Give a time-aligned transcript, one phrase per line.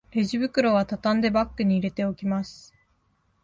[0.09, 2.73] レジ袋はたたんでバッグに入れておきます